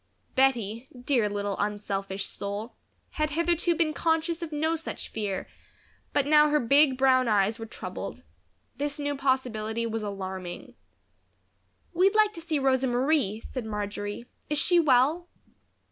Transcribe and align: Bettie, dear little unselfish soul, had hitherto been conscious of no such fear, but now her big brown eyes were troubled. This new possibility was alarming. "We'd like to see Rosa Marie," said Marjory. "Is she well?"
Bettie, 0.33 0.87
dear 0.99 1.29
little 1.29 1.55
unselfish 1.59 2.25
soul, 2.25 2.75
had 3.11 3.29
hitherto 3.29 3.75
been 3.75 3.93
conscious 3.93 4.41
of 4.41 4.51
no 4.51 4.75
such 4.75 5.09
fear, 5.09 5.47
but 6.11 6.25
now 6.25 6.49
her 6.49 6.59
big 6.59 6.97
brown 6.97 7.27
eyes 7.27 7.59
were 7.59 7.67
troubled. 7.67 8.23
This 8.77 8.97
new 8.97 9.15
possibility 9.15 9.85
was 9.85 10.01
alarming. 10.01 10.73
"We'd 11.93 12.15
like 12.15 12.33
to 12.33 12.41
see 12.41 12.57
Rosa 12.57 12.87
Marie," 12.87 13.41
said 13.41 13.63
Marjory. 13.63 14.25
"Is 14.49 14.57
she 14.57 14.79
well?" 14.79 15.29